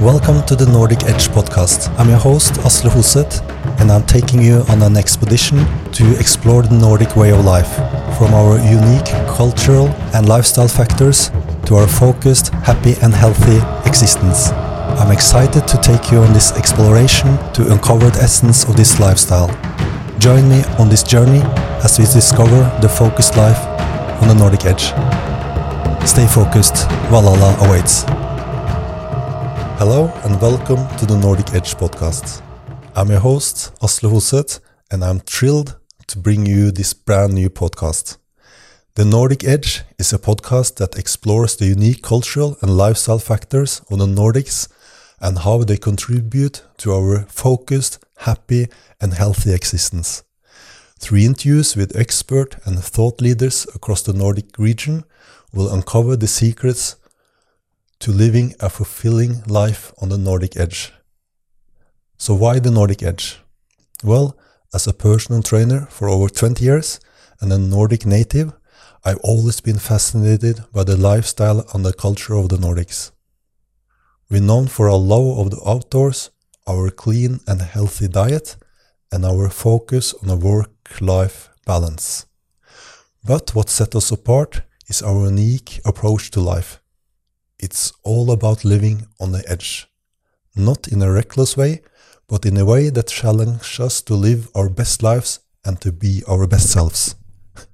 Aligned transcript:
Welcome 0.00 0.46
to 0.46 0.56
the 0.56 0.64
Nordic 0.64 1.04
Edge 1.04 1.28
podcast. 1.28 1.94
I'm 1.98 2.08
your 2.08 2.16
host, 2.16 2.54
Asle 2.64 2.88
Hoset, 2.88 3.42
and 3.80 3.92
I'm 3.92 4.06
taking 4.06 4.40
you 4.40 4.64
on 4.70 4.80
an 4.80 4.96
expedition 4.96 5.58
to 5.92 6.18
explore 6.18 6.62
the 6.62 6.74
Nordic 6.74 7.16
way 7.16 7.32
of 7.32 7.44
life, 7.44 7.70
from 8.16 8.32
our 8.32 8.56
unique 8.60 9.12
cultural 9.36 9.88
and 10.14 10.26
lifestyle 10.26 10.68
factors 10.68 11.30
to 11.66 11.74
our 11.74 11.86
focused, 11.86 12.48
happy, 12.64 12.94
and 13.02 13.12
healthy 13.12 13.58
existence. 13.86 14.48
I'm 14.96 15.12
excited 15.12 15.68
to 15.68 15.76
take 15.76 16.10
you 16.10 16.20
on 16.20 16.32
this 16.32 16.52
exploration 16.52 17.36
to 17.52 17.70
uncover 17.70 18.08
the 18.08 18.22
essence 18.22 18.64
of 18.64 18.76
this 18.76 18.98
lifestyle. 19.00 19.48
Join 20.18 20.48
me 20.48 20.64
on 20.78 20.88
this 20.88 21.02
journey 21.02 21.42
as 21.84 21.98
we 21.98 22.06
discover 22.06 22.74
the 22.80 22.88
focused 22.88 23.36
life 23.36 23.60
on 24.22 24.28
the 24.28 24.34
Nordic 24.34 24.64
Edge. 24.64 24.94
Stay 26.08 26.26
focused, 26.26 26.88
Valhalla 27.10 27.54
awaits. 27.68 28.06
Welcome 30.40 30.88
to 30.96 31.04
the 31.04 31.18
Nordic 31.18 31.52
Edge 31.52 31.74
podcast. 31.74 32.40
I'm 32.96 33.10
your 33.10 33.20
host, 33.20 33.74
Asle 33.82 34.10
Hoset, 34.10 34.58
and 34.90 35.04
I'm 35.04 35.20
thrilled 35.20 35.76
to 36.06 36.18
bring 36.18 36.46
you 36.46 36.70
this 36.70 36.94
brand 36.94 37.34
new 37.34 37.50
podcast. 37.50 38.16
The 38.94 39.04
Nordic 39.04 39.44
Edge 39.44 39.82
is 39.98 40.14
a 40.14 40.18
podcast 40.18 40.76
that 40.76 40.98
explores 40.98 41.56
the 41.56 41.66
unique 41.66 42.00
cultural 42.00 42.56
and 42.62 42.74
lifestyle 42.74 43.18
factors 43.18 43.82
of 43.90 43.98
the 43.98 44.06
Nordics 44.06 44.66
and 45.20 45.40
how 45.40 45.58
they 45.62 45.76
contribute 45.76 46.62
to 46.78 46.94
our 46.94 47.26
focused, 47.28 47.98
happy, 48.20 48.68
and 48.98 49.12
healthy 49.12 49.52
existence. 49.52 50.22
Through 50.98 51.18
interviews 51.18 51.76
with 51.76 51.94
expert 51.94 52.56
and 52.64 52.82
thought 52.82 53.20
leaders 53.20 53.66
across 53.74 54.00
the 54.00 54.14
Nordic 54.14 54.58
region, 54.58 55.04
we'll 55.52 55.70
uncover 55.70 56.16
the 56.16 56.26
secrets 56.26 56.96
to 58.00 58.12
living 58.12 58.54
a 58.60 58.68
fulfilling 58.70 59.42
life 59.46 59.92
on 60.00 60.08
the 60.08 60.18
Nordic 60.18 60.56
edge. 60.56 60.92
So, 62.16 62.34
why 62.34 62.58
the 62.58 62.70
Nordic 62.70 63.02
edge? 63.02 63.38
Well, 64.02 64.36
as 64.72 64.86
a 64.86 64.94
personal 64.94 65.42
trainer 65.42 65.86
for 65.90 66.08
over 66.08 66.28
20 66.28 66.64
years 66.64 67.00
and 67.40 67.52
a 67.52 67.58
Nordic 67.58 68.06
native, 68.06 68.52
I've 69.04 69.18
always 69.22 69.60
been 69.60 69.78
fascinated 69.78 70.64
by 70.72 70.84
the 70.84 70.96
lifestyle 70.96 71.64
and 71.74 71.84
the 71.84 71.92
culture 71.92 72.34
of 72.34 72.48
the 72.48 72.56
Nordics. 72.56 73.12
We're 74.30 74.42
known 74.42 74.68
for 74.68 74.88
our 74.88 74.98
love 74.98 75.38
of 75.38 75.50
the 75.50 75.60
outdoors, 75.68 76.30
our 76.66 76.90
clean 76.90 77.40
and 77.46 77.60
healthy 77.60 78.08
diet, 78.08 78.56
and 79.12 79.24
our 79.24 79.48
focus 79.50 80.14
on 80.22 80.30
a 80.30 80.36
work 80.36 81.00
life 81.00 81.50
balance. 81.66 82.26
But 83.24 83.54
what 83.54 83.68
sets 83.68 83.96
us 83.96 84.10
apart 84.10 84.62
is 84.88 85.02
our 85.02 85.24
unique 85.24 85.80
approach 85.84 86.30
to 86.32 86.40
life. 86.40 86.79
It's 87.62 87.92
all 88.04 88.30
about 88.30 88.64
living 88.64 89.06
on 89.20 89.32
the 89.32 89.44
edge, 89.46 89.86
not 90.56 90.88
in 90.88 91.02
a 91.02 91.12
reckless 91.12 91.58
way, 91.58 91.82
but 92.26 92.46
in 92.46 92.56
a 92.56 92.64
way 92.64 92.88
that 92.88 93.08
challenges 93.08 93.78
us 93.78 94.00
to 94.02 94.14
live 94.14 94.48
our 94.54 94.70
best 94.70 95.02
lives 95.02 95.40
and 95.62 95.78
to 95.82 95.92
be 95.92 96.22
our 96.26 96.46
best 96.46 96.70
selves. 96.70 97.16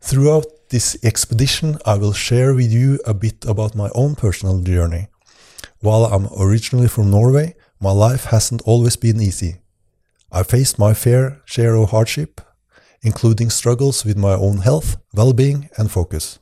Throughout 0.00 0.46
this 0.70 0.96
expedition, 1.02 1.78
I 1.84 1.96
will 1.96 2.12
share 2.12 2.54
with 2.54 2.70
you 2.70 3.00
a 3.04 3.12
bit 3.12 3.44
about 3.44 3.74
my 3.74 3.90
own 3.92 4.14
personal 4.14 4.60
journey. 4.60 5.08
While 5.80 6.04
I'm 6.04 6.28
originally 6.38 6.86
from 6.86 7.10
Norway, 7.10 7.56
my 7.80 7.90
life 7.90 8.26
hasn't 8.26 8.62
always 8.62 8.94
been 8.94 9.20
easy. 9.20 9.56
I 10.30 10.44
faced 10.44 10.78
my 10.78 10.94
fair 10.94 11.42
share 11.44 11.74
of 11.74 11.90
hardship, 11.90 12.40
including 13.02 13.50
struggles 13.50 14.04
with 14.04 14.16
my 14.16 14.34
own 14.34 14.58
health, 14.58 14.96
well 15.12 15.32
being, 15.32 15.70
and 15.76 15.90
focus. 15.90 16.38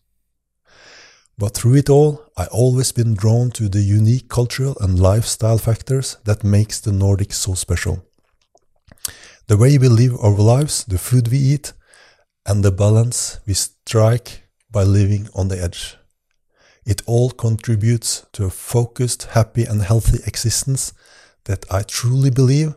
But 1.36 1.54
through 1.54 1.74
it 1.74 1.90
all, 1.90 2.22
I 2.36 2.46
always 2.46 2.92
been 2.92 3.14
drawn 3.14 3.50
to 3.52 3.68
the 3.68 3.80
unique 3.80 4.28
cultural 4.28 4.76
and 4.80 4.98
lifestyle 4.98 5.58
factors 5.58 6.16
that 6.24 6.44
makes 6.44 6.80
the 6.80 6.92
Nordics 6.92 7.34
so 7.34 7.54
special. 7.54 8.06
The 9.48 9.56
way 9.56 9.76
we 9.76 9.88
live 9.88 10.16
our 10.22 10.36
lives, 10.36 10.84
the 10.84 10.98
food 10.98 11.28
we 11.28 11.38
eat, 11.38 11.72
and 12.46 12.64
the 12.64 12.70
balance 12.70 13.40
we 13.46 13.54
strike 13.54 14.48
by 14.70 14.84
living 14.84 15.28
on 15.34 15.48
the 15.48 15.60
edge. 15.60 15.96
It 16.86 17.02
all 17.06 17.30
contributes 17.30 18.26
to 18.32 18.44
a 18.44 18.50
focused, 18.50 19.24
happy, 19.24 19.64
and 19.64 19.82
healthy 19.82 20.18
existence 20.26 20.92
that 21.44 21.64
I 21.70 21.82
truly 21.82 22.30
believe 22.30 22.74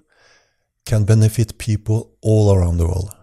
can 0.85 1.03
benefit 1.03 1.57
people 1.57 2.15
all 2.21 2.53
around 2.53 2.77
the 2.77 2.87
world. 2.87 3.15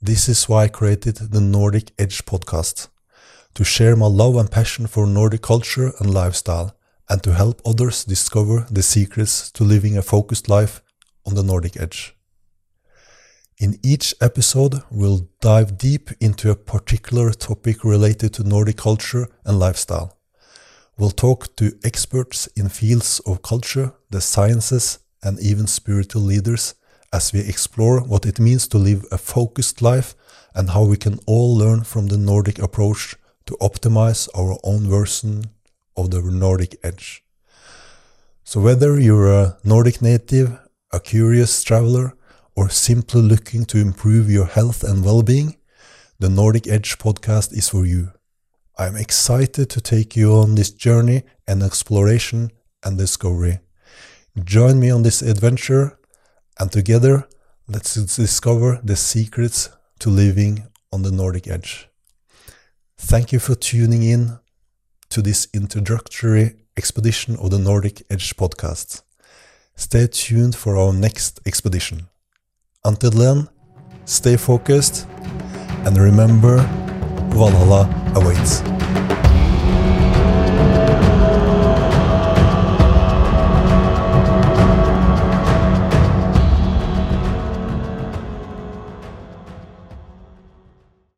This 0.00 0.28
is 0.28 0.48
why 0.48 0.64
I 0.64 0.68
created 0.68 1.16
the 1.16 1.40
Nordic 1.40 1.92
Edge 1.98 2.24
podcast 2.24 2.88
to 3.54 3.64
share 3.64 3.96
my 3.96 4.06
love 4.06 4.36
and 4.36 4.50
passion 4.50 4.86
for 4.86 5.06
Nordic 5.06 5.42
culture 5.42 5.92
and 6.00 6.12
lifestyle, 6.12 6.76
and 7.08 7.22
to 7.22 7.34
help 7.34 7.60
others 7.64 8.04
discover 8.04 8.66
the 8.70 8.82
secrets 8.82 9.50
to 9.52 9.64
living 9.64 9.96
a 9.96 10.02
focused 10.02 10.48
life 10.48 10.82
on 11.26 11.34
the 11.34 11.42
Nordic 11.42 11.80
edge. 11.80 12.14
In 13.58 13.78
each 13.82 14.14
episode, 14.20 14.82
we'll 14.90 15.28
dive 15.40 15.78
deep 15.78 16.10
into 16.20 16.50
a 16.50 16.56
particular 16.56 17.32
topic 17.32 17.82
related 17.82 18.32
to 18.34 18.44
Nordic 18.44 18.76
culture 18.76 19.26
and 19.44 19.58
lifestyle. 19.58 20.16
We'll 20.96 21.10
talk 21.10 21.56
to 21.56 21.76
experts 21.82 22.46
in 22.56 22.68
fields 22.68 23.20
of 23.26 23.42
culture, 23.42 23.94
the 24.10 24.20
sciences, 24.20 24.98
and 25.22 25.40
even 25.40 25.66
spiritual 25.66 26.22
leaders 26.22 26.74
as 27.12 27.32
we 27.32 27.40
explore 27.40 28.00
what 28.00 28.26
it 28.26 28.38
means 28.38 28.68
to 28.68 28.78
live 28.78 29.04
a 29.10 29.18
focused 29.18 29.82
life 29.82 30.14
and 30.54 30.70
how 30.70 30.84
we 30.84 30.96
can 30.96 31.18
all 31.26 31.56
learn 31.56 31.82
from 31.82 32.08
the 32.08 32.18
Nordic 32.18 32.58
approach 32.58 33.16
to 33.48 33.56
optimize 33.62 34.28
our 34.34 34.58
own 34.62 34.86
version 34.86 35.44
of 35.96 36.10
the 36.10 36.20
Nordic 36.20 36.76
edge. 36.84 37.24
So, 38.44 38.60
whether 38.60 39.00
you're 39.00 39.32
a 39.32 39.56
Nordic 39.64 40.02
native, 40.02 40.58
a 40.92 41.00
curious 41.00 41.64
traveler, 41.64 42.14
or 42.54 42.68
simply 42.68 43.22
looking 43.22 43.64
to 43.66 43.78
improve 43.78 44.30
your 44.30 44.46
health 44.46 44.84
and 44.84 45.02
well 45.02 45.22
being, 45.22 45.56
the 46.18 46.28
Nordic 46.28 46.66
Edge 46.66 46.98
podcast 46.98 47.52
is 47.52 47.70
for 47.70 47.86
you. 47.86 48.12
I'm 48.76 48.96
excited 48.96 49.70
to 49.70 49.80
take 49.80 50.14
you 50.14 50.34
on 50.34 50.54
this 50.54 50.70
journey 50.70 51.22
and 51.46 51.62
exploration 51.62 52.50
and 52.84 52.98
discovery. 52.98 53.60
Join 54.44 54.78
me 54.78 54.90
on 54.90 55.04
this 55.04 55.22
adventure, 55.22 55.98
and 56.60 56.70
together, 56.70 57.26
let's 57.66 57.94
discover 57.94 58.78
the 58.84 58.96
secrets 58.96 59.70
to 60.00 60.10
living 60.10 60.66
on 60.92 61.02
the 61.02 61.12
Nordic 61.12 61.48
Edge. 61.48 61.87
Thank 63.08 63.32
you 63.32 63.38
for 63.38 63.54
tuning 63.54 64.02
in 64.02 64.38
to 65.08 65.22
this 65.22 65.48
introductory 65.54 66.56
expedition 66.76 67.36
of 67.36 67.50
the 67.50 67.58
Nordic 67.58 68.02
Edge 68.10 68.36
podcast. 68.36 69.00
Stay 69.76 70.08
tuned 70.08 70.54
for 70.54 70.76
our 70.76 70.92
next 70.92 71.40
expedition. 71.46 72.08
Until 72.84 73.10
then, 73.12 73.48
stay 74.04 74.36
focused 74.36 75.06
and 75.86 75.96
remember 75.96 76.58
Valhalla 77.32 77.88
awaits. 78.14 78.60